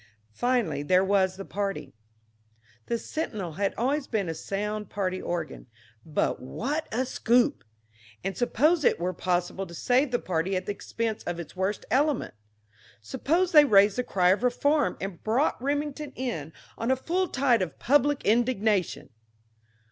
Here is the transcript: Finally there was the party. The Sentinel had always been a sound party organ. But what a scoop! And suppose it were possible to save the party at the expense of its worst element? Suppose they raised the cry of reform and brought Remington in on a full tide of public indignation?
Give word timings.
Finally 0.33 0.81
there 0.81 1.05
was 1.05 1.37
the 1.37 1.45
party. 1.45 1.93
The 2.87 2.97
Sentinel 2.97 3.51
had 3.53 3.75
always 3.75 4.07
been 4.07 4.29
a 4.29 4.33
sound 4.33 4.89
party 4.89 5.21
organ. 5.21 5.67
But 6.03 6.41
what 6.41 6.87
a 6.91 7.05
scoop! 7.05 7.63
And 8.23 8.35
suppose 8.35 8.83
it 8.83 8.99
were 8.99 9.13
possible 9.13 9.67
to 9.67 9.75
save 9.75 10.09
the 10.09 10.17
party 10.17 10.55
at 10.55 10.65
the 10.65 10.71
expense 10.71 11.21
of 11.25 11.39
its 11.39 11.55
worst 11.55 11.85
element? 11.91 12.33
Suppose 12.99 13.51
they 13.51 13.63
raised 13.63 13.99
the 13.99 14.03
cry 14.03 14.29
of 14.29 14.41
reform 14.41 14.97
and 14.99 15.23
brought 15.23 15.61
Remington 15.61 16.13
in 16.15 16.51
on 16.79 16.89
a 16.89 16.95
full 16.95 17.27
tide 17.27 17.61
of 17.61 17.77
public 17.77 18.25
indignation? 18.25 19.09